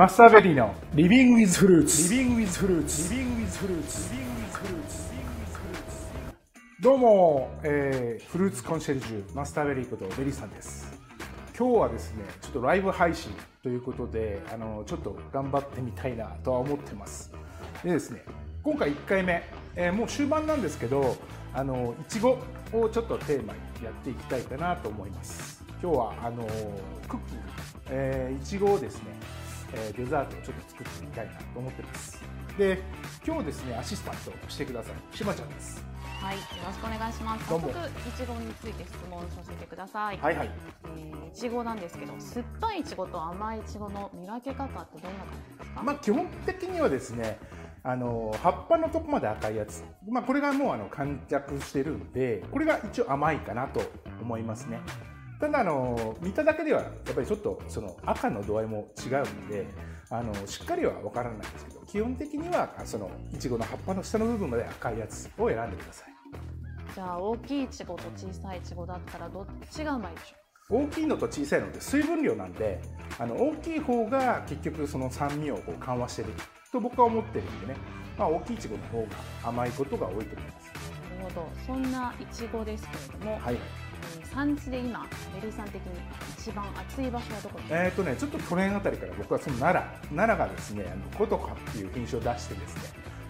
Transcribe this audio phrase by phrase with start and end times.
[0.00, 6.80] マスターベリーの Living with Fruits。Living with Fruits。Living with Fruits。Living with Fruits。
[6.80, 10.90] どうも、えー、フルーツコンシェルジュマスターベリーことベリーさんです。
[11.54, 13.30] 今日はですね、ちょっとライブ配信
[13.62, 17.30] ということで、あのちょっと頑張ってみたいなとは思ってます。
[17.84, 18.24] でですね、
[18.62, 19.42] 今回1回目、
[19.76, 21.14] えー、もう終盤なんですけど、
[21.52, 22.38] あのいちご
[22.72, 25.62] をちょっとテーマにやっていきたいかなと思います。
[25.82, 26.46] 今日はあの
[27.06, 27.44] クッキング、
[27.90, 29.39] えー、いちごをですね
[29.74, 32.22] えデザートをちょっと作ってみたいなと思ってます。
[32.58, 32.82] で、
[33.26, 35.16] 今日ですね、アシスタントしてください。
[35.16, 35.84] しまちゃんです。
[36.20, 37.46] はい、よろしくお願いします。
[37.48, 37.72] 早速い
[38.12, 40.18] ちごについて質問させてください。
[40.18, 40.50] はいはい。
[40.98, 45.82] えー、いちごなんですけど、酸っぱいいちごと甘いいちごの見分け方ってどんな感じですか？
[45.82, 47.38] まあ基本的にはですね、
[47.82, 53.80] あの葉っぱのとこまで赤いやつ、まあこれがもうあの完着してるんで、これが一応甘いかなと
[54.20, 54.80] 思いますね。
[55.40, 59.66] ただあの見ただけではやっぱりちょっとその赤の度合いも違うんで
[60.10, 66.14] あのしっかりは分からないんですけど基本的にはそのいちごの葉っぱの下の部分まで赤いやつを選んでください。
[66.94, 70.84] じゃあ大きいいちごと小さいいちごだったらどっちがうまいでしょう？
[70.84, 72.82] 大きいのと小さいのって水分量なんで
[73.18, 76.28] あの大きい方が結局その酸味をこう緩和してる
[76.72, 77.76] と僕は思ってるんでね、
[78.18, 79.06] まあ、大きいいちごの方が
[79.48, 80.70] 甘いことが多いと思います。
[81.18, 81.48] なるほど。
[81.66, 83.56] そんないちごですけれども、はい
[84.32, 85.80] 産地で今ベリーさん的に
[86.38, 87.84] 一番熱い場所はどこですか？
[87.84, 92.82] えっ、とねちょっと去年あたりから僕はその奈良奈良がですねあの古都華っていう品種を出してですね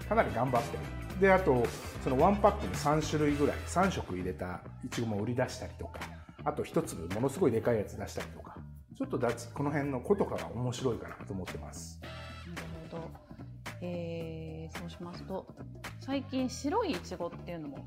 [0.08, 1.20] かなり頑張ってる。
[1.20, 1.64] であと
[2.02, 6.00] そのワンパックに3種類ぐらい3色入れたいちごも売り出したりとか
[6.44, 8.56] あと1粒ものすごいでかいやつ出したりとか
[8.96, 12.00] ちょっとだこの辺の古都華が面白いかなと思ってます。
[12.02, 12.08] な
[12.62, 13.10] るほど。
[13.82, 15.46] えー、そうしますと
[16.00, 17.86] 最近白いいちごっていうのも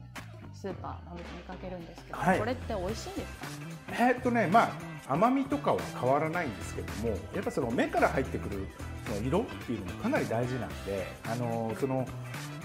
[0.63, 3.47] スーパーなどで見かけるんですけど、はい、これって美味しいんですか？
[3.91, 4.71] えー、っとねま
[5.07, 8.65] あ甘みとかは変わらないんですけどもやっぱその目から入ってくる
[9.05, 12.07] その色っていうのもかなり大事なんであのその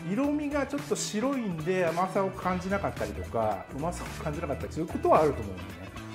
[0.08, 5.68] 色味がちょっと白いんで甘さを感じなかったりとかうまさを感じなかったりすることはあると思うんでね。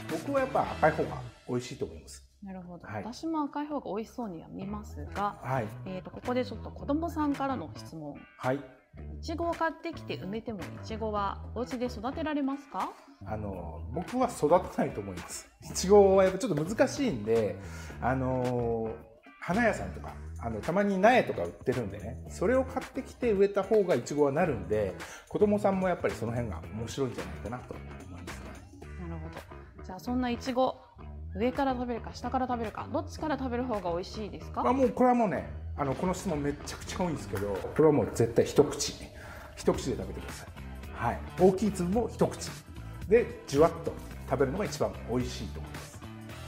[0.10, 1.18] 僕はやっぱ赤い方が
[1.50, 2.24] 美味しいと思います。
[2.42, 8.60] なるほど、はい、私も赤い方が美味しそうには見ますが、はい、えーと、とここでちょっと子供さんからの質問、はい、
[8.98, 12.92] いちごを買ってきて埋めてもいちごはお家で育てられますか？
[13.26, 15.50] あの僕は育たないと思います。
[15.64, 17.56] いちごはやっぱちょっと難しいんで
[18.02, 18.94] あの
[19.40, 24.94] 花屋さんとかあのたまに苗とか売ってるんでねそれを買ってきて植えた方がいちごはなるんで
[25.30, 28.24] 子供さんもやっぱりその辺が面白いんじゃないかなと思います、なる
[29.16, 29.30] ほ
[29.80, 29.84] ど。
[29.86, 30.82] じゃあそんないちご
[31.36, 34.64] 上から食べるか下から食べるかどっちから食べる方が美味しいですか？
[34.68, 38.94] あもうこれはもうねあのこの質問めちゃくちゃ多いんですけどこれはもう絶対一口。
[39.56, 40.50] 一口で食べてください、
[40.94, 42.50] はい、大きい粒も一口。
[43.08, 43.94] でじゅわっと
[44.30, 46.00] 食べるのが一番美味しいと思います。
[46.02, 46.08] な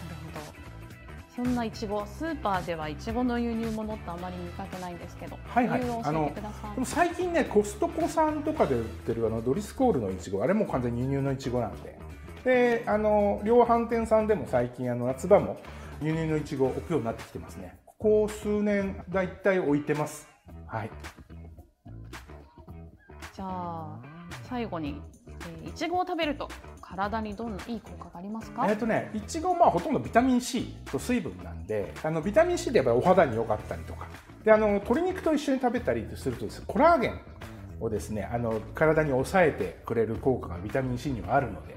[0.10, 1.44] るほど。
[1.44, 5.82] そんないちごスーパーではいちごの輸入物ってあまり見かけないんですけどはいはい。
[6.04, 6.42] あので
[6.80, 11.98] も最近ねコストコさんとかで売ってるあのドリスコールのいちごあれも完全に輸入のいちごなんで
[12.46, 15.58] であの量販店さんでも最近あの夏場も
[16.00, 17.80] 輸入のいちご置くようになってきてますね。
[17.86, 20.28] ここ数年だいたい置いてます。
[20.68, 20.92] はい。
[23.34, 24.00] じゃあ
[24.44, 25.02] 最後に
[25.66, 26.48] いちごを食べると
[26.82, 28.68] 体にどんないい効果がありますか？
[28.70, 34.08] えっ、とねいちごまあほとんどビタミン C と水分なんであのビタミン C でやっぱりお肌に良かったりとか。
[34.44, 37.20] であの鶏肉と一緒に食べたりするとです、ね、コラーゲン
[37.80, 41.76] をですねあの体に抑えてくれる効果がビタミン C にはあるので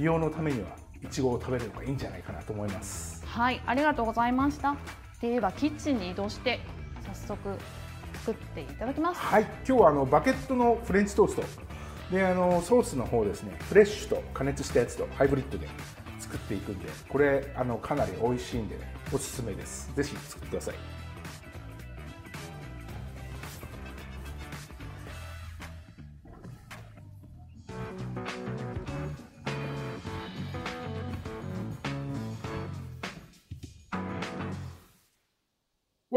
[0.00, 0.68] 美容のためには
[1.04, 3.22] いちごを食べるのがいいんじゃないかなと思います。
[3.26, 4.74] はいありがとうございました。
[5.20, 6.58] ではキッチンに移動して
[7.26, 7.58] 早速
[8.24, 9.20] 作っていただきます。
[9.20, 11.42] はい今日はあのバケットのフレンチトースト。
[12.10, 15.68] であのソースの方ですねフレッシュと加熱したやつとハイブリッドで
[16.18, 19.92] 作っていくんでこれあのかなり美味しいんでねおすすめです。
[19.94, 20.74] ぜひ作ってください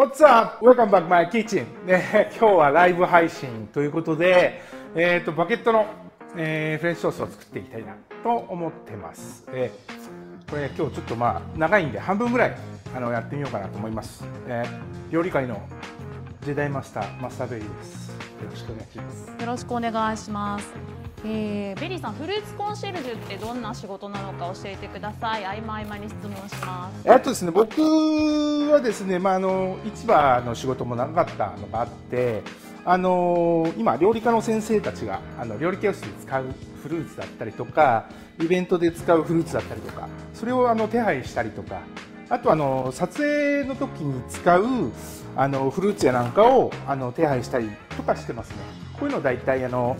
[0.04, 0.62] What's up?
[0.62, 1.66] Welcome back my kitchen.
[1.88, 4.62] ね、今日はライブ配信ということで、
[4.96, 5.86] えっ、ー、と、バケットの、
[6.36, 9.48] えー、フレンチトースを作っていきたいなと思ってます。
[9.54, 12.56] えー、これ今日ちょっとまあ、長いんで半分ぐらい
[12.94, 14.28] あのやってみようかなと思います。
[14.46, 15.62] えー、料理界の
[16.42, 18.10] ジェダイマスター、マスターベリーです。
[18.10, 19.42] よろしくお願いします。
[19.42, 21.03] よろしくお願いします。
[21.26, 25.46] えー、ベリーさんフルーツコンシェルジュってどんな仕事なのか教えてください。
[25.46, 27.08] 合間合間に質問します。
[27.10, 27.82] えっとですね僕
[28.72, 32.44] はですねまああの市場の仕事も長かったのがあって
[32.84, 36.46] あの今料理家の先生たちがあの料理教室で使う
[36.82, 38.10] フルーツだったりとか
[38.42, 41.80] イベントで使うフルーツだったりとかそれをあの手配したりとか
[42.28, 44.92] あとあの撮影の時に使う
[45.38, 48.58] あのフルーツやなんかをあの手配したりとかしてますね。
[49.00, 49.98] こういうの大体あの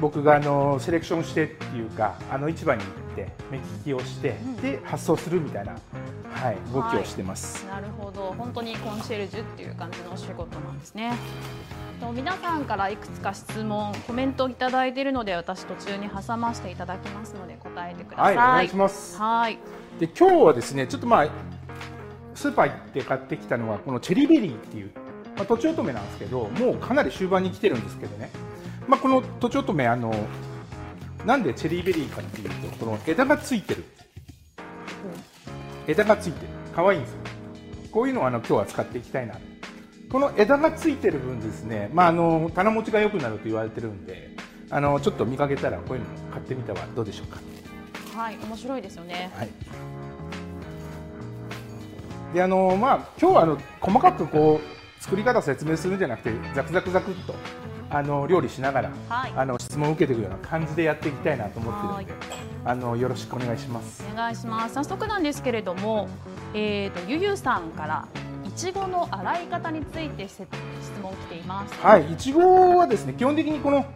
[0.00, 5.76] 僕があのセレクションしてっていうかあの市場に行って目利きをして、うん、で発送するみたいな、
[6.32, 11.12] はい、動きをしてます、はい、なるほど本当にコンシェルジュっていう感じのお仕事なんですね
[12.00, 18.36] と皆さんからいくつか質問コメントをいただいているので私途中に挟ませていただきますので答えてください。
[18.36, 19.18] はい、お願いします。
[19.18, 19.58] はい。
[19.98, 21.28] で今日はですねちょっとまあ
[22.34, 24.92] スーパー行って買ってきたのはこのチェリーベリーっていう、
[25.36, 28.30] まあ、とちおとめなんですけどもうかなり終盤に来てるんですけどね、
[28.88, 30.12] まあ、このとちおとめあの
[31.24, 33.84] なんでチェリーベリーかっていうとこの枝がついてる、
[35.86, 36.48] 枝がついてる。
[36.74, 37.18] 可愛いんですよ。
[37.90, 39.34] こういうのをあの今日は使っていきたいな。
[40.10, 44.30] この枝がついてる分ですね、まあ、あの棚持ちが良くなると言われてるんで
[44.70, 47.40] あのちょっと見かけたらこういうの買ってみたはどうでしょうか。
[48.16, 49.30] はい面白いですよね。
[49.34, 49.48] はい。
[52.32, 57.34] であのまあ今日はあの細かくこう作り方説明するんじゃなくてザクザクザクっと
[57.90, 62.24] あの料理しながら、はい、あの質問を受けていくような感じでやっていきたいなと思ってるので、
[62.64, 64.04] あのよろしくお願いします。
[64.12, 64.74] お願いします。
[64.74, 66.08] 早速なんですけれども、
[66.54, 68.06] えっ、ー、とゆゆさんから
[68.58, 70.44] ちごの洗い方について質
[71.00, 71.74] 問来ています。
[71.80, 73.86] はい、いちごはですね、基本的にこの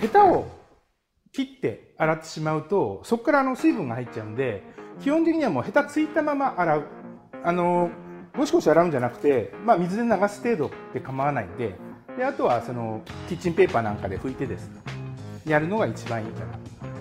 [0.00, 0.46] ヘタを
[1.32, 4.62] 切って洗ってしまうと、そこからあの水分が入っちゃうんで、
[5.00, 6.84] 基本的にはもうヘタついたまま洗う。
[7.42, 7.90] あの、
[8.36, 11.74] ゴシゴシ洗うんじゃなくて、まあ水で流す程度で構わないんで、
[12.16, 14.80] で、あとはそのキッチンペーパーなんかで拭いてですね、
[15.46, 16.46] やるのが一番いいかな。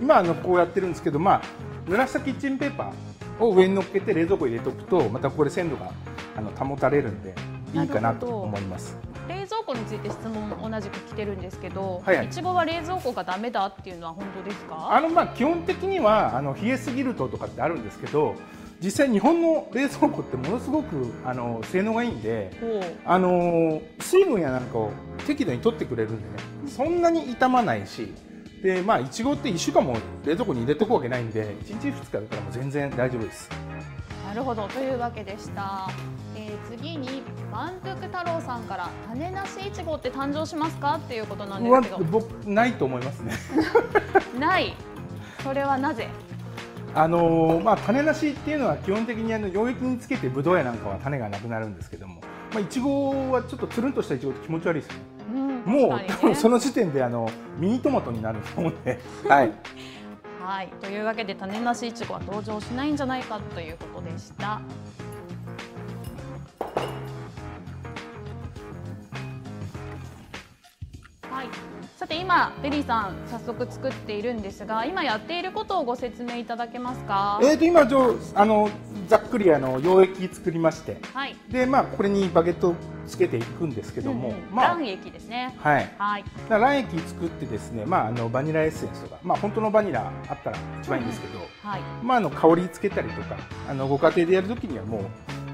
[0.01, 1.41] 今あのこうやってるんですけど、まあ
[1.87, 5.91] 濡らしたキッチンペーパーを上に乗っけて冷蔵庫に入れておくと、またこれ鮮度が
[6.35, 7.35] あの保たれるんで
[7.73, 8.97] いいかなと思います。
[9.27, 14.89] 冷蔵庫について質問同じく来てるんですけど、はいはい、いちごは冷蔵庫がダメだっていうのは本当ですか？
[14.91, 18.35] あのまあ基本的にはあの冷えすぎるととかってあるんですけど、
[18.81, 22.51] 実際日本の冷蔵庫ってものすごくあの性能がいいんで、
[23.05, 23.81] あの
[24.11, 24.91] 水分やなんかを
[25.25, 28.13] 適度に取ってくれるんでね、そんなに傷まないし。
[28.61, 33.49] でまあいちごって1週間も冷蔵庫に入れておくわけないんで1日2日だったらもう全然大丈夫です。
[34.27, 34.67] なるほど。
[34.67, 35.89] というわけでした。
[36.69, 40.99] 次に満徳太郎さんから種なしいちごって誕生しますか？
[41.03, 41.97] っていうことなんですけど。
[42.03, 43.33] 僕ないと思いますね。
[44.39, 44.75] ない。
[45.41, 46.07] それはなぜ？
[46.93, 54.93] あのー、まあ、種なしっていうのは基本的にあの溶液につけてぶどうやなんかは種がなくなるんですけども、まあ、いちごはちょっとつるんとしたいちごって気持ち悪いですよ。
[54.95, 55.01] ね、
[55.65, 58.99] うん、もう、ね、多分その時点であのミニトマトになると思うんで。
[59.27, 59.51] はい。
[60.41, 64.59] はい、というわけで種なしいちごは登場しないんじゃないかということでした。
[71.29, 71.47] はい、
[72.01, 77.39] さて今ベリーさん早速作っているんですが今やっていることをご説明いただけますか？
[77.43, 77.81] えーと今
[78.33, 78.71] あの
[79.07, 82.73] ざっくりあの溶液作りまして、はい、でまあこれにバゲット
[83.05, 85.55] つけていくんですけども、うんうん、まあ、卵液ですね。
[85.59, 93.37] はい、はい、卵液作ってですねまああのバニラエッセンスとかまあ本当のバニラあったら一番いいんですけど、うん、はい、まああの香りつけたりとか
[93.69, 95.03] あのご家庭でやるときにはもう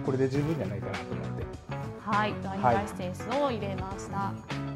[0.05, 1.45] これで十分じゃないかなと思って。
[2.05, 2.33] はい。
[2.41, 4.33] バニラエッセンスを入れました、は
[4.63, 4.66] い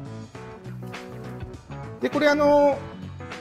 [2.02, 2.76] でこれあの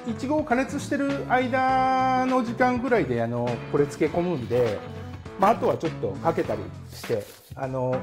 [0.08, 4.80] いちごを加熱してる間の時間ぐらいであのこれ漬け込むんで、
[5.39, 6.62] まあ、あとはちょっとかけたり
[6.94, 7.24] して
[7.56, 8.00] あの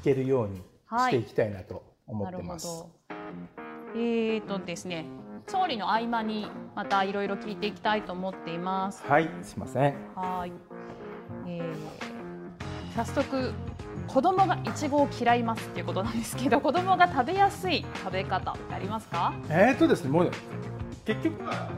[0.00, 0.62] いけるように
[0.98, 2.66] していきたいなと思ってます。
[2.66, 2.86] は
[3.94, 5.04] い、えーとですね
[5.46, 9.02] 調理の合間にまたいろいろ聞いていきたいと思っています。
[9.06, 9.94] はい、すみません。
[10.14, 10.52] はい。
[11.46, 11.74] えー、
[12.94, 13.52] 早速
[14.08, 19.32] 子供がいちごを嫌いますっていうことなんですけど子供が食べやすい食べ方ってありますか？
[19.48, 20.30] えーとですねもう
[21.04, 21.68] 結局は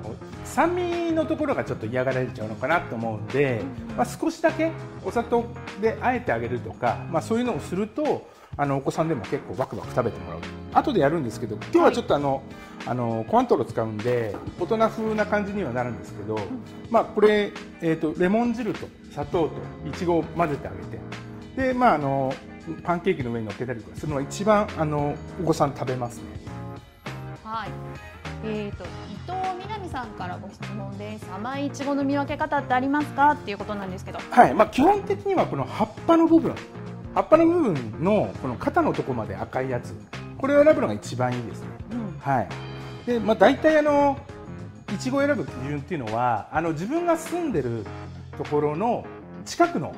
[0.45, 3.63] 酸味のところがちょっと嫌がられちゃうのかなと思うんで、
[3.97, 4.71] まあ、少しだけ
[5.05, 5.47] お砂糖
[5.81, 10.41] であえてあげるとか、まあ、そういうのをするとあのお子さんでも結構バクバク食べてもらう。
[10.75, 12.43] 後でやるんですけど今日はちょっとあの、はい、
[12.89, 16.39] あのコアントロ使うんで大人風な感じにはなるんですけど、
[16.91, 19.53] まあ、これ、えーと、とレモン汁と砂糖と
[19.89, 20.99] いちごを混ぜてあげて
[21.57, 22.35] でまああの
[22.83, 26.25] パンケーキの上に乗っけたりとかするのが一番あのお子さん食べますね。
[27.45, 27.69] はい。
[28.47, 28.87] えーと、伊
[29.27, 31.27] 藤みなみさんからご質問です。
[31.35, 33.33] 甘いいちごの見分け方ってありますか？
[33.33, 34.19] っていうことなんですけど。
[34.31, 36.55] はい、まあ、基本的にはこの葉っぱの部分。
[37.15, 39.95] 葉っぱの部分のこの肩のところまで赤いやつ。
[40.37, 42.49] これを選ぶのが一番いいですね、うん、はい。
[43.07, 44.19] で、まあ、大体あの
[44.93, 47.87] いちごを選ぶ基準っていうのはあの自分が住んでる
[48.37, 49.07] ところの
[49.47, 49.95] 近くの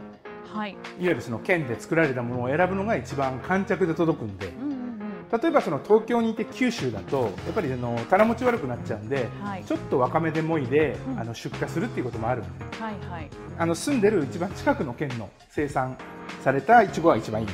[0.57, 9.65] はい、いわゆるその県で作られたものを選ぶのが一番完着で届くんで、うんうんうん、例えばその東京にいて九州だとやっぱりあの棚持ち悪くなっちゃうんで、はい。
[9.65, 11.21] ちょっと若めでもいで、うん。
[11.21, 12.65] あの出荷するっていうこともあるんで。
[12.81, 13.31] はいはい。
[13.59, 15.97] あの住んでる一番近くの県の生産
[16.43, 17.49] されたいちごが一番いい、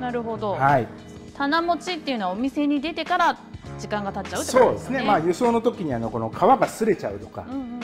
[0.00, 0.86] なるほど、はい、
[1.34, 3.38] 棚持ちっていうのはお店に出てから
[3.78, 5.04] 時間が経っちゃうってこそうですねね。
[5.04, 7.77] まあ輸送の時にあのこの皮が擦れちゃうとか、うんうんうん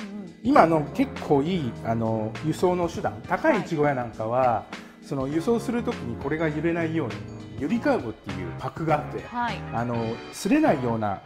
[0.44, 3.64] 今の結構いいあの輸送の手段高いい。
[3.64, 4.66] ちご屋なんかは、
[5.02, 7.14] その輸送する時にこれが揺れないように
[7.58, 9.56] ゆりカーブっていうパックがあってはい。
[9.72, 9.96] あの
[10.32, 11.22] 擦れないような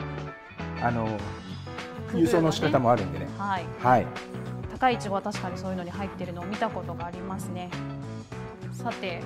[0.81, 1.19] あの
[2.15, 3.29] 輸送の仕方もあるんでね。
[3.37, 3.67] はい。
[3.81, 4.07] はい。
[4.71, 7.71] 高いいちごは確かにそういうのに入ってるのを見たことがありますね。
[8.71, 9.21] さて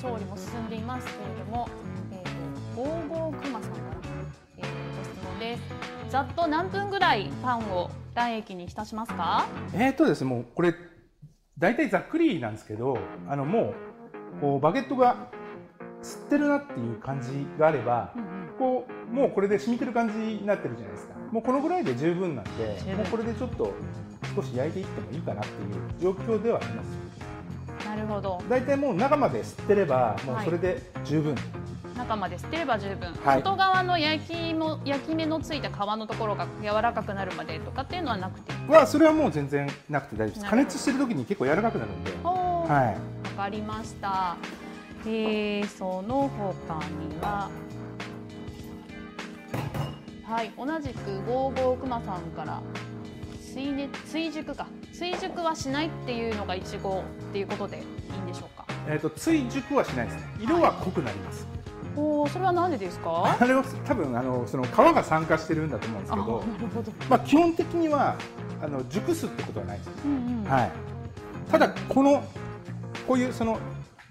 [0.00, 1.68] 調理も進んでいますけれども、
[2.12, 3.82] えー、とゴーゴーくまさんから、
[4.56, 5.62] えー、ご質問です。
[6.10, 9.46] ざっと何分ぐらいパンを卵液に浸しますか？
[9.74, 10.74] えーとですねもうこれ
[11.58, 13.74] 大体ざっくりなんですけどあのも
[14.38, 15.28] うこうバゲットが
[16.02, 18.28] 吸ってるなっていう感じがあればうんうん。
[18.58, 21.14] こうもうこれで染みてる感じになってるじゃないですか。
[21.30, 23.74] もうこのぐらいで十分なんでもうこれでちょっと
[24.34, 27.86] 少し焼いていってもいいかなっていう状況ではあります。
[27.86, 28.42] なるほど。
[28.48, 31.34] 大体もう中まで吸ってればもうそれで十分、
[31.96, 33.38] 中まで捨てれば十分、はい。
[33.38, 38.52] 外側の焼きも焼き目のついた皮のところが柔らかくなるまでとかっていうのはなくて。
[38.70, 40.46] はそれはもう全然なくて大丈夫です。
[40.46, 42.12] 加熱してる時に結構柔らかくなるんで。
[42.22, 43.36] はい。
[43.36, 44.36] わかりました。
[45.06, 47.48] えー、その他には、
[50.24, 52.60] はい、同じくゴーゴーくまさんから
[53.54, 54.66] 追,、ね、追熟か。
[54.92, 57.84] 追熟はしないっていうのがいちごっていうことでいい
[58.18, 58.64] んでしょうか？
[58.88, 60.22] えー、と追熟はしないですね。
[60.40, 61.46] 色は濃くなります、
[61.96, 63.36] おお、それはなんでですか？
[63.40, 66.44] あれは多分あのその皮が酸化してるんだと思うんですけどど。
[67.08, 68.16] まあ、基本的には
[68.62, 70.50] あの熟すってことはないです、うんうん。
[70.50, 70.70] はい、
[71.50, 72.22] ただこの
[73.06, 73.58] こういうその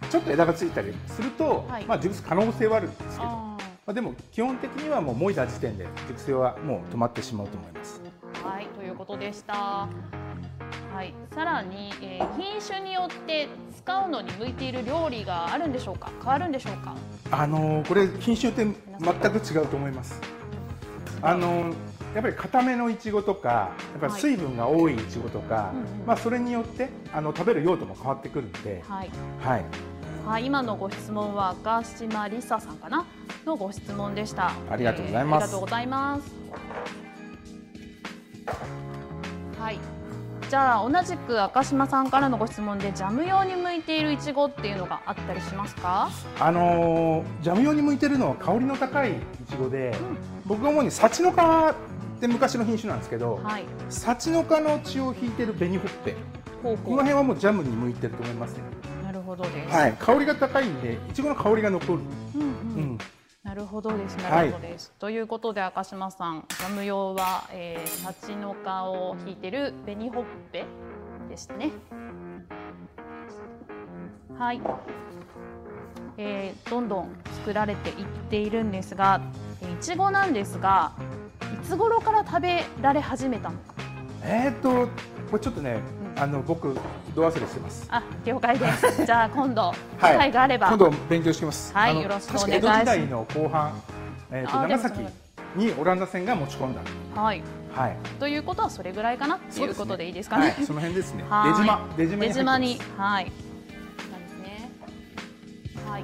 [0.10, 8.02] ちょっと枝がついたりすると、はいまあ、熟す可能性はあるんですけどあまあ、でも基本的にはもうもいだ時点で熟成はもう止まってしまうと思います。
[8.34, 9.88] ーはい、ということでした。
[10.94, 16.10] はい、さらに、えー、品種によって使うのに向いている料理があるんでしょうか？
[16.20, 16.96] 変わるんでしょうか。
[17.32, 18.74] あのーこれ品種って全
[19.32, 20.22] く違うと思います。
[21.22, 21.76] あのー
[22.16, 29.10] やっぱり固めのいちごとか、やっぱり水分が多いいちごとか、うんうんまあそれによってあの食べる用途も変わってくるんで、はい。
[29.42, 29.66] はい、
[30.26, 33.06] はい、今のご質問は赤島りささんかな
[33.46, 34.54] のご質問でした。
[34.72, 36.32] ありがとうございますえーありがとうございます。
[39.60, 39.80] はい。
[40.50, 46.10] じゃあ同じく赤島さんからのご質問でジャム用に向いているいちごっていうのがあったりしますか？
[46.40, 49.16] あのージャム用に向いてるのは香りの高いい
[49.50, 49.96] ちごで、
[50.46, 51.76] 僕が主に幸の花っ
[52.20, 53.66] て昔の品種なんですけど、はい。
[53.90, 56.16] 幸の花の血を引いてる紅ほっぺ、
[56.64, 56.78] この。
[56.98, 58.64] 辺はもうジャムに向いてると思いますね。
[59.04, 59.76] なるほどです。
[59.76, 62.00] はい、香りが高いんで、いちごの香りが残る。
[62.36, 62.48] うんうん。
[62.48, 62.50] う
[62.94, 62.98] ん、
[63.46, 64.18] なるほどです。
[64.18, 64.92] はないるほどです。
[64.98, 70.66] ということで赤島さん、ジャム用は、えー、幸の花を引いてる紅ほっぺ
[71.30, 71.70] でしたね。
[74.40, 74.60] はい。
[76.18, 77.10] えー、どんどん
[77.42, 79.22] 作られていっているんですが、
[79.62, 80.94] えーいちごなんですが、
[81.62, 83.76] いつ頃から食べられ始めたのか。
[84.24, 84.88] えーっと、
[85.30, 86.74] これちょっとね、うんあの僕、
[87.14, 87.88] ど忘れしてます。
[87.90, 89.06] あ、了解です。
[89.06, 91.74] じゃあ今度、機はい会があれば、今度勉強してきます。
[91.74, 93.82] はいよろしくお願いします江戸時代の後半、
[94.32, 95.12] えーっーで長崎も
[95.56, 96.82] にオランダ船が持ち込んだ。
[97.22, 97.44] はい。
[97.74, 97.98] はい。
[98.20, 99.36] ということはそれぐらいかな？
[99.36, 100.52] っていうことでいいですかね？
[100.52, 101.26] はい、その辺ですね。
[101.30, 101.50] は
[101.98, 103.32] い出島、出島に出島に、はい。
[104.12, 104.72] なんですね。
[105.86, 106.04] はい。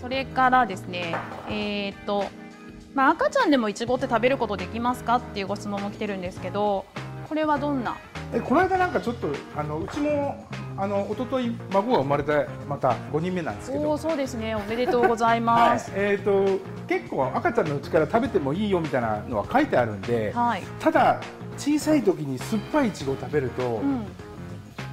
[0.00, 1.14] それからですね、
[1.48, 2.24] えーっと、
[2.94, 5.16] まあ赤ちゃんでもいちごって食べることできますか？
[5.16, 6.84] っていうご質問も来てるんですけど、
[7.28, 7.96] これはどんな？
[8.34, 10.46] えこの間なんかちょっとあのうちも
[10.76, 14.54] あの一昨日孫が生まれたまた5人目なんですけどおお、そうですね。
[14.54, 15.92] おめでとうございはいます。
[15.94, 20.62] えー、と結構赤ちゃんのうちから食べてもいいよみたいなのは書いてあるんで、はい。
[20.80, 21.20] ただ
[21.58, 24.06] 小さい時に酸っぱいいちごを食べると、うん。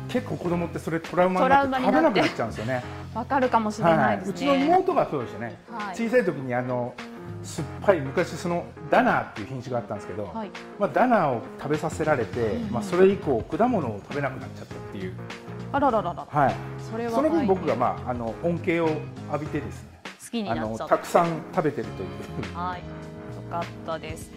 [0.09, 2.83] 結構子供ってそれトラウマになってって食べなくなっちゃうんですよね。
[3.15, 4.31] わかるかもしれないですね。
[4.31, 6.93] うちの妹がそうでしたね、はい小さい時にあの
[7.43, 10.51] 酸っぱい昔そのダナーっていう品種があったんですけど、はい。
[10.77, 15.13] まあ、ダナーを食べさせられて、うんうんまあ、それ以降果物を食べなくなっちゃったっていう、
[15.71, 16.27] あらららら。
[16.29, 16.55] はい、
[16.91, 18.89] それはその分僕が、あまあ、あの恩恵を
[19.31, 21.07] 浴びてですね好きにあなっちゃったのく。
[21.07, 22.09] さん食べてるという
[22.55, 22.85] はい、よ
[23.49, 24.31] かったです。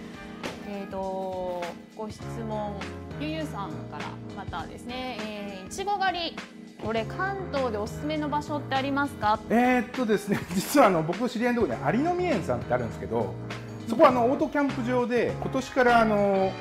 [0.68, 1.62] えっ、と
[1.97, 2.75] ご質問
[3.21, 4.04] ゆゆさんから
[4.37, 6.37] またですね、えー、いちご狩り
[6.84, 9.38] これ関東でおすすめの場所ってありますか？
[9.50, 13.34] えーっとですね 実はあの僕の知り合いのところに有野園さんってあるんですけど
[13.88, 16.52] そこはあのオートキャンプ場で今年からあの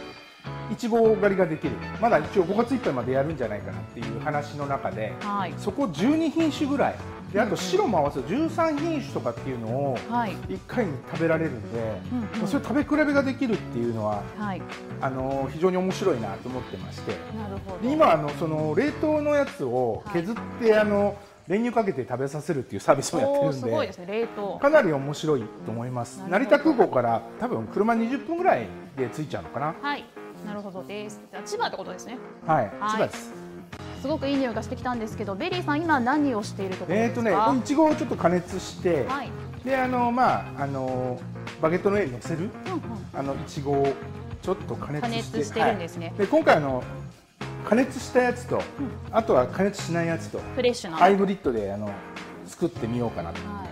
[0.71, 5.53] いちご狩りができるまだ一応5月いっぱいまでやるんじゃないかなっていう話の中ではい。
[5.57, 6.95] そこ12品種ぐらい
[7.33, 10.31] であと白も合わせて13品種とかっていうのをはい。
[10.49, 11.79] 1回に食べられるんで、
[12.11, 14.61] うんうんそれ食べ比べができるっていうのははい。
[14.99, 17.79] あの非常に面白いなと思ってましてなるほど。
[17.79, 24.05] で今あのその冷凍のやつを削って、あの練乳かけて食べさせるっていうサービスもやってるんですごいですね。
[24.07, 24.59] 冷凍。
[24.59, 30.05] かなり面白いと思いますなるほど成田空港から多分車20分ぐらいで着いちゃうのかなはい。
[30.45, 31.21] なるほどです。
[31.45, 32.17] 千葉ってことですね。
[32.45, 33.40] はい、はい千葉です
[34.01, 37.21] すごくいい匂いがしてきたんですけど、ベリーさん今何をしているところえっ、ですか？
[37.21, 39.29] とねこのいちごをちょっと加熱して、はい。
[39.63, 41.19] であのまああの
[41.61, 42.49] バゲットの上に乗せる？
[42.65, 42.81] うんうん。
[43.13, 43.93] あのいちごを
[44.41, 46.07] ちょっと加熱加して熱してるんですね。
[46.07, 46.83] はいで今回あの
[47.69, 48.59] 加熱したやつと、
[49.11, 50.97] あとは加熱しないやつとフレッシュな。
[50.97, 51.91] ハイブリッドであの
[52.47, 53.65] 作ってみようかなとは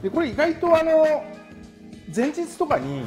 [0.00, 0.02] い。
[0.02, 1.24] でこれ意外とあの
[2.14, 3.04] 前日とかに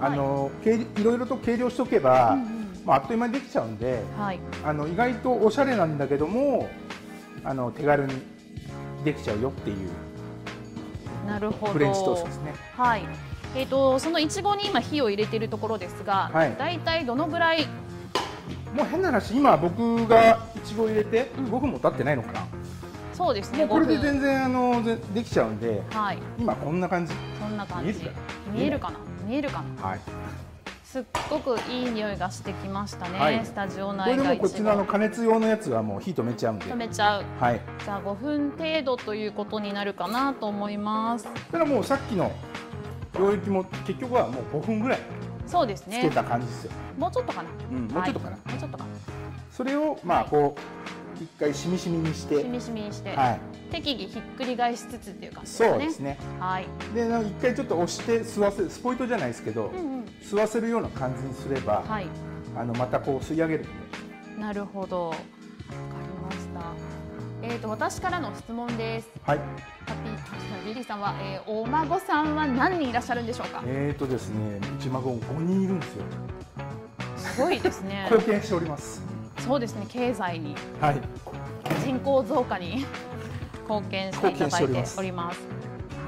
[0.00, 2.57] あの、計いろいろと計量しておけば、うんうん
[2.88, 4.40] まあ、あっという間にできちゃうんではい。
[4.64, 6.68] あの意外とおしゃれなんだけども
[7.44, 8.14] あの手軽に
[9.04, 9.90] できちゃうよっていう
[11.26, 11.72] なるほど。
[11.74, 13.06] フレンチトーストですねはい。
[13.54, 17.66] えっ、とそのいちごに今火を入れているところですが、はいだいたいどのぐらい？
[18.74, 22.46] もう変な話今僕がいちご入れてうん5分も経ってないのかな、
[23.14, 23.66] そうですね。
[23.66, 26.18] これで5分全然あのぜできちゃうんではい。
[26.38, 27.94] 今こんな感じそんな感じ。
[28.52, 28.92] 見えるか
[29.26, 29.68] 見えるかな？
[29.72, 29.88] 見えるかな？
[29.88, 30.00] はい
[30.90, 33.18] すっごくいい匂いがしてきましたね。
[33.18, 37.24] はいスタジオこれ内がでもこっちのあの加熱用のやつはもう火止めちゃうんでご止めちゃう。
[37.38, 41.26] はいじゃあ5分程度ということになるかなと思います。
[41.26, 42.32] だからもうさっきの
[43.18, 45.00] 領域も結局はもう5分ぐらい
[45.46, 46.10] そうですねつけ。
[46.14, 47.50] た感じですよ、もうちょっとかな。
[47.70, 48.90] うんもうちょっとかな、はいもうちょっとかな。
[49.52, 50.56] それをまあこ
[51.20, 53.40] う一回しみしみにしてしみしみにして、はい
[53.70, 55.76] 適宜ひっくり返しつつっていう感じですね。
[55.76, 56.66] うですねはい。
[56.94, 60.04] で一回ちょっと押して吸わせるスポイトじゃないですけど、うんうん。
[60.22, 62.06] 吸わせるような感じにすれば、はい。
[62.56, 63.66] あのまたこう吸い上げる
[64.38, 65.08] なるほど。
[65.10, 66.72] わかりました。
[67.42, 69.08] えっ、と私からの質問です。
[69.22, 73.62] はいハッピービリーさんは、えーお孫さんは何人いらっしゃるんでしょうか？
[73.66, 76.04] えーとですねうち孫5人いるんですよ
[77.16, 78.08] すごいですね。
[78.10, 79.02] 貢献しております
[79.38, 79.86] そうですね。
[79.88, 81.00] 経済にはい
[81.84, 82.84] 人口増加に
[83.68, 85.40] 貢献していただいております。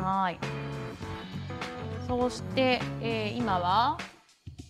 [0.02, 0.38] はい。
[2.08, 3.98] そして、えー今は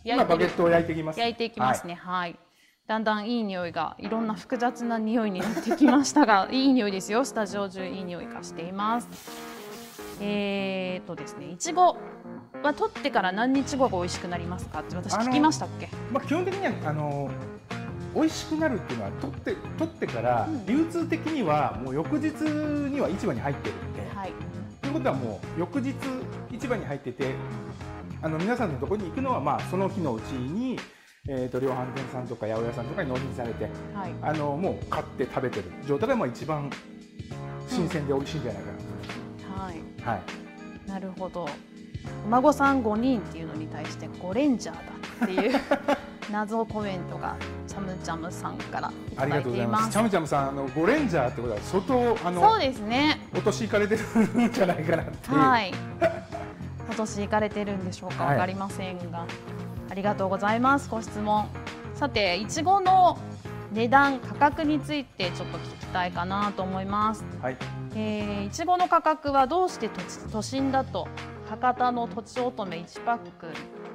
[0.02, 1.94] 焼いてるゲットを焼いていきます焼いていきますね。
[1.94, 2.36] はい。
[2.86, 9.08] だんだんいい匂いがいろんな複雑な匂いになってきましたが いい匂いですよスタジオ中いい匂いがしています
[10.20, 11.96] えー、とですねいちご
[12.64, 15.88] は取ってから何日後が美味しくなりますかって私聞きましたっけ？
[16.10, 17.30] まあ、基本的にはあの
[18.14, 20.66] 美味しくなるっていうのは取って取ってからうん。
[20.66, 24.32] 流通的にはもう翌日には市場に入ってるんで、はい。
[24.80, 25.94] ということはもう翌日
[26.52, 27.34] 市場に入ってて
[28.22, 30.78] あの皆さんのところに行くのはまあその日のうちに、
[31.28, 34.12] えー、と量販店さんとか八百屋さんとかに納品されてはい。
[34.22, 36.70] あのもう買って食べてる状態がまあ一番
[37.68, 39.76] 新鮮で美味しいんじゃないかはい。
[40.04, 40.88] な、はい。
[40.88, 41.46] なるほど。
[42.24, 44.80] お孫さん5人っていうのに対して5レンジャーだ
[45.24, 45.60] っていう
[46.30, 55.72] 謎コメントがチャムチャムさんからいありがただいていまとうございますすチャムチャムさんあのゴレンジャーってことは相当あのそうですねお年いかれてるんじゃないかなっていう、はい。
[56.90, 59.24] 今年行かれてるんでしょうか、はいわかりませんが。
[59.88, 60.88] ありがとうございます。
[60.90, 61.46] ご質問。
[61.94, 63.16] さて、いちごの
[63.72, 67.24] 値段、価格についてちょっと聞きたいかなと思います。
[67.40, 67.56] はい
[67.94, 70.00] えーいちごの価格はどうして都
[70.32, 71.06] 都心だと？
[71.48, 73.46] 博多のとちおとめ1パック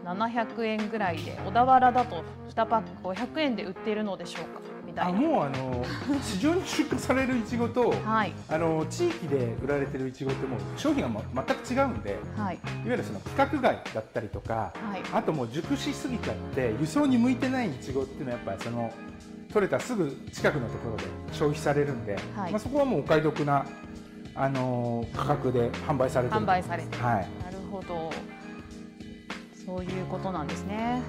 [0.05, 4.61] 700円ぐらいで小田原だと2パック500円で売っているのでしょうか？
[4.85, 5.19] みたいな。
[5.19, 5.83] あもうあの
[6.21, 8.31] 市場に出荷されるいちごとはい。
[8.47, 12.55] あの地域で売られてるいちごってもう商品がもう全く違うんではい。
[12.55, 15.01] いわゆるその規格外だったりとかはい。
[15.11, 18.93] あともう熟しすぎちゃって輸送に向いてないいちごっていうのはやっぱりその
[19.51, 22.51] 取れたすぐ近くのところで消費されるんで、はい。
[22.51, 23.65] まあ、そこはもうお買い得な、
[24.35, 27.01] あの価格で販売されてる販売されてる。
[27.01, 28.11] はい、なるほど。
[29.65, 31.01] そういうことなんですね。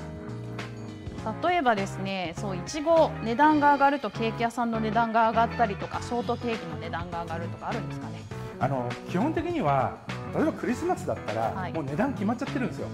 [1.42, 8.20] 例えばですね、そういちご値段が上がるとケーキ屋さんの値段が上がったりとか、ショートケーキの値段が上がるとかあるんですかね。
[8.58, 9.98] あの基本的には
[10.34, 12.88] 例えばクリスマスだったら、はいもう値段決まっちゃってるんですよ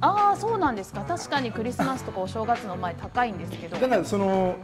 [0.00, 1.00] ああ、そうなんですか。
[1.00, 3.76] 確かにクリスマスとかお正月の前高いんですけど。
[3.78, 4.56] だからその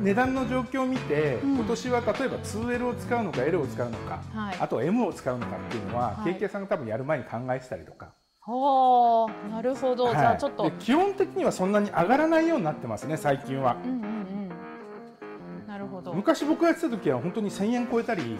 [0.00, 8.12] 値段の状況を見て、うん今年は例えば 2L を使うのか L を使うのか、はいあと M を使うのかっていうのは、はいケーキ屋さんが多分やる前に考えてたりとか、
[8.44, 10.10] ほー、なるほど。
[10.10, 10.64] じゃはいあちょっと。
[10.64, 15.66] で基本的にはそんなに上がらないようになってますね最近はうんうんうん。
[15.68, 16.12] なるほど。
[16.12, 18.36] 昔僕がやってた時は本当に1000円超えたり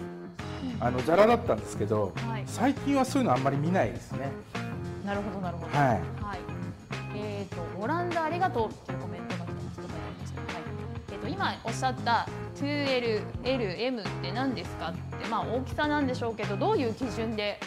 [0.81, 4.29] あのザラだったんですけど、はい最近はそういうのあんまり見ないですね
[5.05, 5.77] なるほど、なるほど。
[5.77, 6.39] はいはい。
[7.15, 9.77] えっ、とオランダありがとうっていうコメントが来てます。
[9.77, 17.59] ちょっとと今おっしゃった 2LLM って何ですかってまあ大きさなんでしょうけどどういう基準で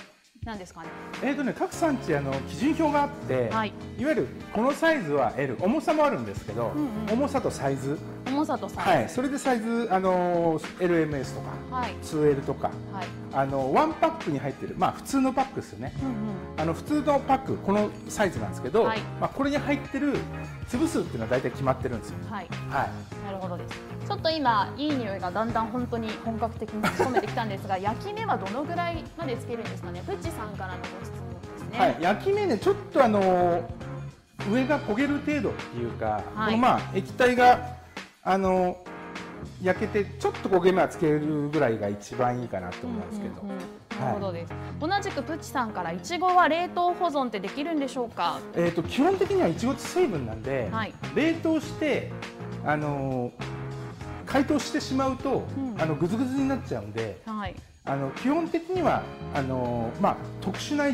[0.46, 0.88] なんですかね。
[1.22, 3.72] えーとね、各産地あの基準表があって、はい。
[3.98, 7.12] い、わゆるこのサイズは L 重さもあるんですけど、うんうん。
[7.12, 11.50] 重さとサイズ、重さとサイはい、それでサイズ、あのー LMS とか
[12.02, 12.32] ズはい。
[12.34, 13.06] 2L とかはい。
[13.32, 15.92] あのワンパックに入ってる、まあ、普通のパックですよね。
[16.02, 16.14] うんうん。
[16.58, 19.00] あの普通のパックこのサイズなんですけど、はい。
[19.20, 20.14] まあ、これに入ってる
[20.68, 22.16] 粒数っていうのは大体決まってるんですよ。
[22.30, 22.48] はい。
[22.70, 22.90] はい。
[23.24, 23.78] なるほどです。
[24.08, 30.02] ちょっと今いい匂いがだんだん本当に本格的に染めてきたんですが焼き目はどのぐらいまでつけるんですかね？
[30.06, 31.78] プッチさんからのご質問ですね。
[31.78, 33.86] はい、焼き目ねちょっとあのー
[34.48, 36.46] 上が焦げる程度っていうか、はい。
[36.46, 37.75] このまあ液体が
[38.26, 38.96] あのー
[39.62, 44.00] 焼けてちょっと焦げ目はつけるぐらいが一番いいかなと思うんですけど、うんうんうん。
[44.00, 48.38] なるほどです、同じくプッチさんからいちごは冷凍保存ってできるんでしょうか？
[48.54, 50.92] えー、と基本的にはいちごって水分なんで、はい。
[51.14, 52.10] 冷凍して
[52.66, 53.32] あのー
[54.26, 55.80] 解凍してしまうと、うん。
[55.80, 57.54] あのぐずぐずになっちゃうんではい。
[57.84, 60.84] あの基本的にはあのーまあ、特殊な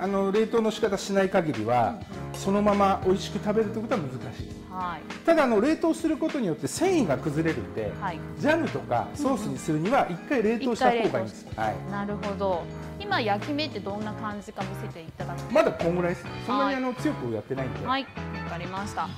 [0.00, 2.00] あの冷凍の仕方しない限りは、
[2.32, 5.02] そのまま美味しく食べるということは難しいはい。
[5.24, 8.20] ただあの冷凍することによって繊維が崩れるんで、はい。
[8.38, 12.62] ジャムとかソースにするには一回冷凍した方がいいんです、はい、なるほど。
[13.00, 16.76] 今焼き目ってどんな感じか見せていただくまだこんぐらいですそんなにはい。
[16.76, 18.08] あの強くやってないんで、はい、わ
[18.50, 19.08] かりました。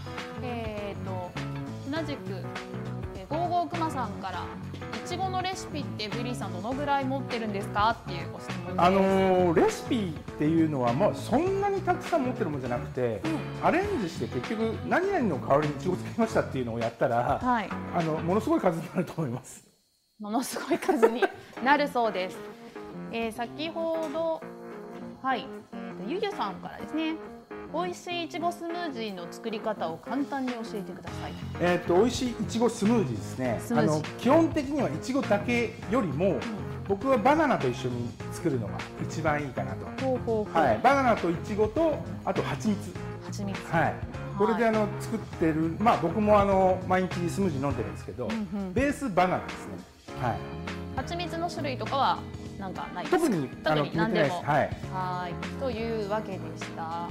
[0.42, 1.30] えっ、と
[1.90, 2.89] 同じくえー
[3.30, 4.44] ゴーゴーくまさんから
[5.04, 8.74] いちごのレシピってベリーさんどのぐらい持ってるんですかっていうご質問。
[8.76, 13.22] あのーレシピっていうのは、まあ、そんなにたくさん持ってるもんじゃなくて、
[13.62, 19.64] アレンジして結局何々の代わりにいちごつけましたっていうのをやったら、はい、あのものすごい数になると思います。
[20.18, 21.22] ものすごい数に
[21.64, 22.36] なるそうです。
[23.12, 24.40] えー先ほど
[25.22, 25.46] はい、
[26.04, 27.14] ゆゆさんからですね。
[27.72, 31.32] 美味しいいちごスムージーの作り方を簡単に教えてください。
[31.60, 36.36] えっ、と美味しいいちごスムージーですねあの基本的にはいちごだけよりも、
[36.88, 39.86] 僕はバナナと一緒に作るのが一番いいかなと。
[40.04, 40.62] ほうほうほう。
[40.62, 42.92] はい、バナナといちごとあと蜂蜜
[43.24, 43.60] 蜂蜜。
[43.70, 43.94] はい、
[44.36, 49.74] これであの作ってる、まあ僕もあの毎日スムージー飲んでるんですけど、うんうんベースバナナですね。
[50.20, 50.36] はい。
[50.96, 52.18] 蜂蜜の種類とかは
[52.58, 53.22] なんかないですか？
[53.22, 53.96] 特にあ特に。
[53.96, 54.42] 何でも。
[54.42, 54.70] はい。
[54.92, 57.08] はい、というわけでした。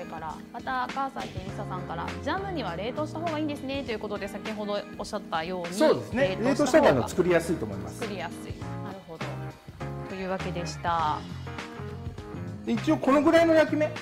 [0.00, 6.38] えーそれからまた川崎りささんからジャムには冷凍した方がいいんですねということで先ほどおっしゃったようにそうですね。
[6.40, 7.98] 冷凍した方が作りやすいと思います。
[8.00, 8.52] 作りやすい。
[8.84, 9.24] なるほど。
[10.08, 11.18] というわけでした。
[12.64, 13.92] で一応このぐらいの焼き目で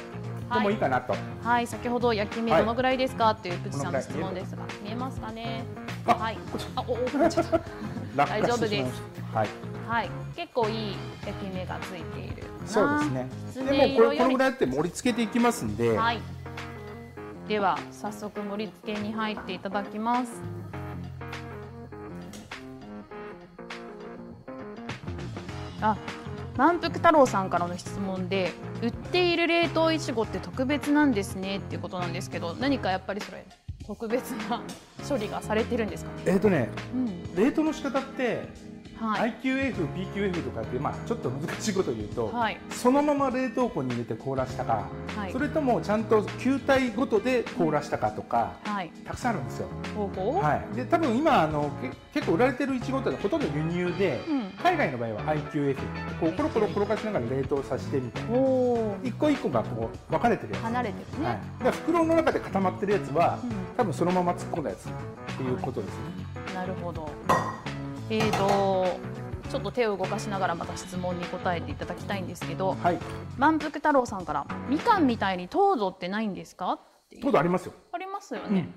[0.61, 1.15] もいいかなと。
[1.43, 3.31] はい、先ほど焼き目はいどのぐらいですか？
[3.31, 5.65] っていうプチさんの質問ですが見えますかね？
[6.07, 6.39] あはい。
[6.77, 6.97] あ、お、お、
[7.29, 7.61] ちょっと。
[8.17, 9.03] 大丈夫です。
[9.35, 9.49] はい。
[9.89, 12.58] はい、結構いい焼き目がついているな。
[12.69, 13.29] そうですね。
[13.55, 16.21] でもこれこのぐらいあって盛り付けていきますんで、はい。
[17.49, 20.33] では早速盛り付けに入っていただきます。
[25.81, 25.97] あ、
[26.57, 28.53] 満腹太郎さんからの質問で、
[28.83, 33.45] 売っている冷凍いちごって特別なんですねっていうことなんですけど、何かやっぱりそれ
[33.87, 34.61] 特別な
[35.09, 36.11] 処理がされてるんですか？
[36.11, 36.23] ね。
[36.27, 38.49] えっ、とね、うん、冷凍の仕方って、
[39.01, 39.35] はい。
[39.43, 42.59] IQF、PQF とかってまあちょっと難しいことを言うと、はい。
[42.71, 45.39] そのまま冷凍庫に入れて凍らしたか、はいそ。
[45.39, 48.91] れともちゃんと球体ごとで凍らしたかとか、はい。
[49.05, 49.69] たくさんあるんですよ。
[50.41, 50.77] はい。
[50.77, 54.49] で多分今あのけ結構売られてるいちごってほとんど輸入で、うん。
[54.63, 55.77] 海外の場合は IQF
[56.21, 58.29] こうコロコロ転がしながら冷凍させてみたいな。
[59.05, 61.27] 一個一個がこう分かれてるやつ、離れてるね。
[61.29, 64.93] はい、で袋の中で固まってるやつは、うん多分そのまま突っ込んだやつっ
[65.37, 66.03] ていうことですね、
[66.53, 67.09] なるほど。
[68.11, 68.87] えーと、
[69.51, 72.99] ちょっと手を動かしながらまた質問に答えていただきたいんですけど、はい。
[73.37, 76.79] 満腹太郎さんから、みかんみたいに糖度ってないんですか？
[77.23, 77.73] 糖度ありますよ。
[77.93, 78.69] ありますよね。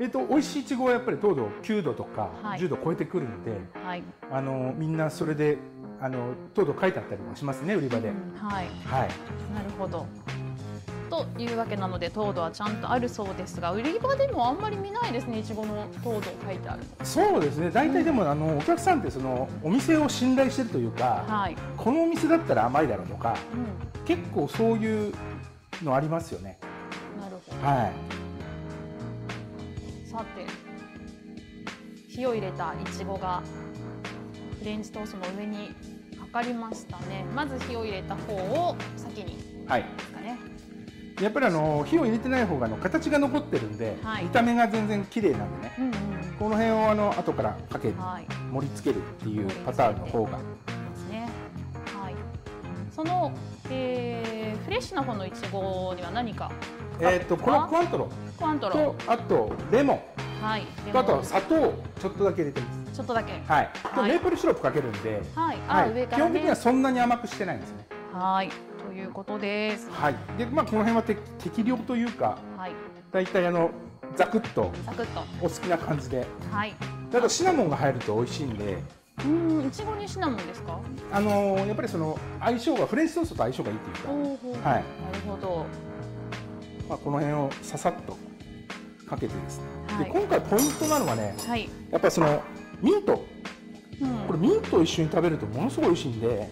[0.00, 2.60] えっ、と美味しいいちごはやっぱり糖度9度とかはい。
[2.60, 3.54] 10度超えてくるんで、う
[3.84, 4.02] んはい。
[4.30, 5.58] あのみんなそれで
[6.00, 8.66] あの糖度書いてあったりもしますね売り場で、うんはい。
[8.86, 9.08] はい。
[9.54, 10.06] なるほど。
[11.12, 17.70] というわけなので糖度はちゃんとあるそうですが売り場でもあんまり見ないですねいちごの糖度書いてあるそうですね。
[17.70, 23.36] 大体でも、あのお客さんってそのお店を信頼してるというか、はい、このお店だったら甘いだろうとか
[24.04, 25.14] う結構そういう
[25.82, 26.58] のありますよね。
[27.18, 27.66] ん、なるほど。
[27.66, 27.92] は
[30.06, 30.08] い。
[30.08, 30.46] さて
[32.08, 33.42] 火を入れたいちごが
[34.58, 35.74] フレンチトーストの上に
[36.18, 37.26] かかりましたね。
[37.34, 39.66] まず火を入れた方を先に。
[39.66, 39.82] はい。
[39.82, 40.51] ですかね
[41.20, 44.24] やっぱりあの火を入れてない方があの形が残ってるんで、はい。
[44.24, 45.74] 見た目が全然綺麗なんでね。
[45.78, 45.92] うんうん
[46.38, 48.26] この辺をあの後からかけるはい。
[48.50, 50.38] 盛り付けるっていうパターンの方が。
[50.38, 50.44] で
[50.96, 51.28] すね。
[52.00, 52.14] はい。
[52.90, 53.30] その、
[53.70, 56.50] えーフレッシュな方のいちごには何か
[57.00, 58.08] えっ、とこのクワントロ。
[58.38, 58.74] クワントロ。
[58.74, 60.44] とあとレモン。
[60.44, 60.66] はい。
[60.86, 61.02] レモン。
[61.02, 61.54] あとは砂糖
[62.00, 62.96] ちょっとだけ入れてます。
[62.96, 63.32] ちょっとだけ。
[63.32, 64.10] はい、はい。
[64.10, 65.58] メープルシロップかけるんで、はい。
[65.68, 65.92] あ、はい。
[65.92, 66.22] 上からね。
[66.22, 67.86] 基本的にはそんなに甘くしてないんですね。
[68.12, 68.50] はい
[68.92, 69.88] ということです。
[69.90, 70.16] はい。
[70.36, 72.72] でまあこの辺はて適量というかはい。
[73.10, 73.70] だいたいあの
[74.16, 75.22] ザクッとザクッと。
[75.40, 76.26] お好きな感じで。
[76.50, 76.74] はい。
[77.10, 78.76] だとシナモンが入ると美味しいんで。
[79.18, 80.78] うーんいちごにシナモンですか？
[81.10, 84.82] あのーやっぱりその相性がフレンチトーストと相性がいいっていうか、はい。
[84.82, 84.84] なる
[85.26, 85.66] ほど。
[86.86, 88.18] まあ、この辺をささっと
[89.08, 90.04] かけてですね、はい。
[90.04, 92.42] で今回ポイントなのはねはい、やっぱりその
[92.82, 93.24] ミント。
[94.02, 96.48] うん、これミントを一緒に食べるとものすごい美味しいんで、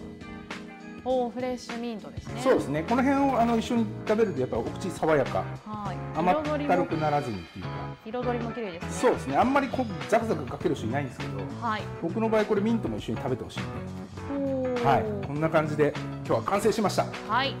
[1.03, 2.41] おーフレッシュミントですね。
[2.41, 2.83] そうですね。
[2.87, 5.43] この辺をあの一緒に食べるとやっぱお口爽やか。
[5.65, 5.97] はい。
[6.15, 7.69] 甘ったるくならずにっていうか。
[8.05, 8.89] 彩りも綺麗ですね。
[8.91, 9.37] そうですね。
[9.37, 11.39] あんまりこうザクザクかける人いないんですけど。
[11.59, 11.81] はい。
[12.03, 17.05] 僕の場合これミントも一緒に食べてほしいんで、はい、こんな感じで今日は完成しました。
[17.27, 17.55] はい。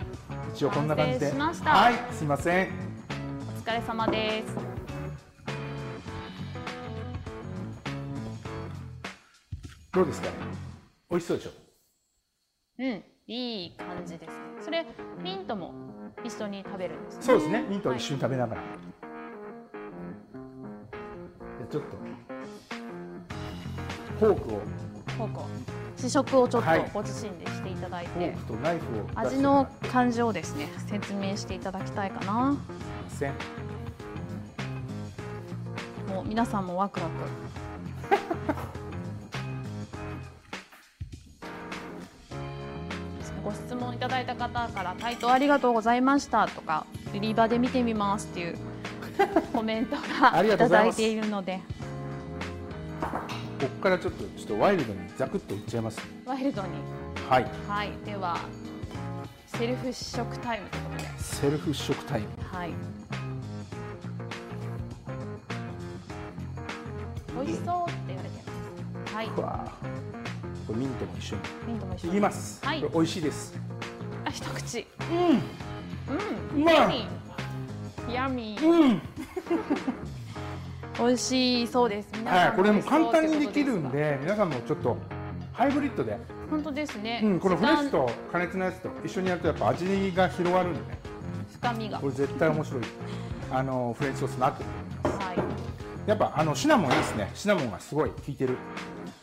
[0.53, 1.31] 一応こんな感じで。
[1.31, 1.69] 完成しました。
[1.71, 1.95] はい。
[2.11, 2.67] すいません。
[3.57, 4.55] お疲れ様です。
[9.93, 10.27] どうですか？
[10.27, 10.33] ね
[11.09, 11.49] 美味しそうでしょ？
[12.79, 14.35] うんいい感じですね。
[14.59, 14.85] それ
[15.23, 15.73] ミントも
[16.21, 17.23] 一緒に食べるんですね。
[17.23, 17.65] そうですね。
[17.69, 21.97] ミントを一緒に、に食べながら、じゃあちょっと
[24.19, 24.59] フォークを。
[25.15, 25.45] フォークを。
[25.95, 26.91] 試食をちょっとはい。
[26.93, 30.67] ご自身でしていただいて、フォークとナイフを出して味の感じをですね。
[30.89, 32.57] 説明していただきたいかな。
[36.09, 37.11] もう皆さんもワクワク
[44.01, 48.57] ただいた方から「回答ありがとうございました」とか「売り場で見てみます」っていう
[49.53, 51.61] コメントがありがいただいているので。
[53.61, 55.97] ここからちょっとちょっとワイルドにザクッといっちゃいます。
[55.97, 56.69] ねワイルドに。
[57.29, 57.45] はい。
[57.67, 57.91] はい。
[58.03, 58.37] では
[59.45, 61.09] セルフ試食タイムということで。
[61.19, 62.27] セルフ試食タイム。
[62.51, 62.71] はい。
[67.35, 68.35] 美味しそうって言われて
[69.03, 69.15] ます。
[69.15, 69.27] はい。
[69.27, 71.41] これミントも一緒に。
[71.67, 72.81] ミントも一緒いきます、はい。
[72.81, 73.53] 美味しいです。
[73.69, 73.70] あ
[74.31, 74.87] 一口。
[75.09, 75.17] うん。
[76.57, 76.61] うん。
[76.61, 77.07] うまい。
[78.13, 79.01] ヤミうん。
[80.99, 82.09] 美味しそうです。
[82.25, 84.97] はいこれも簡単にできるんで皆さんもちょっと
[85.53, 86.17] ハイブリッドで、
[86.49, 90.99] 本当ですね、うん、このフレッシュと加熱のやつと一緒にやるとやっぱ味が広がるんでね。
[91.53, 91.99] 深みが。
[91.99, 92.83] これ絶対面白い。
[93.51, 94.69] あのフレンチソースになってる
[95.03, 95.27] と思います。
[95.27, 95.37] はい。
[96.07, 97.31] やっぱあのシナモンいいですね。
[97.33, 98.57] シナモンがすごい効いてる、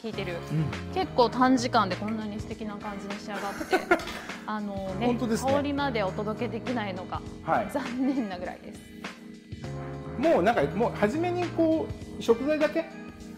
[0.03, 0.37] 効いてる。
[0.53, 3.77] うん、結構短時間でこんなに素敵な感じに仕上がって
[4.51, 5.53] あのね本当ですね。
[5.53, 7.71] 香りまでお届けできないのがはい。
[7.71, 8.81] 残念なぐらいです。
[10.19, 11.87] もうなんかもう初めにこ
[12.19, 12.87] う食材だけ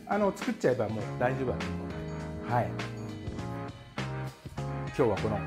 [0.07, 1.79] あの作っちゃえばもう大丈夫だと思う。
[1.81, 2.71] のではい。
[4.87, 5.41] 今日はこの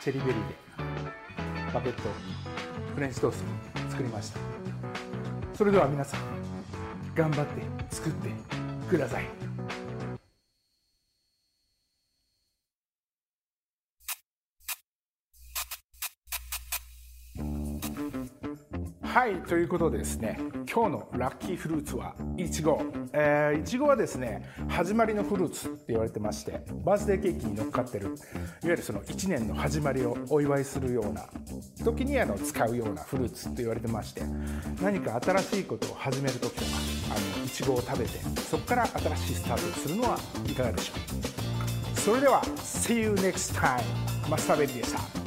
[0.00, 0.54] チェリーベリーで
[1.72, 2.02] バケット
[2.94, 3.42] フレンチトース
[3.74, 4.38] ト作りました。
[5.54, 6.20] それでは皆さん
[7.16, 8.28] 頑張って作って
[8.88, 9.24] ください
[19.14, 20.36] はいということでですね
[20.68, 28.16] 今日のラッキーフルーツはいちごえいちごはですね始まりのフルーツって言われてましてバースデーケーキに乗っかってるいわ
[28.64, 31.28] ゆるその1年の始まりをお祝いするような
[31.84, 34.22] 時にあの使うようなフルーツって言われてまして
[34.82, 36.66] 何か新しいことを始める時とか
[37.10, 38.18] あのいちごを食べて
[38.50, 40.94] そこから新しいスタートをするのはいかがでしょ
[41.94, 42.00] う。
[42.00, 43.80] それでは See you next time
[44.28, 45.23] マスターベリーでした。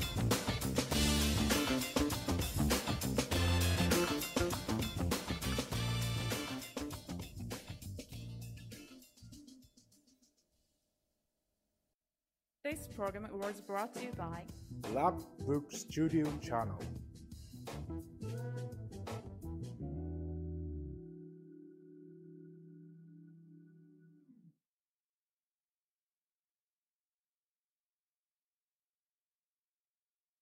[13.48, 14.44] Was brought to you by
[14.92, 16.84] Love Book Studio Channel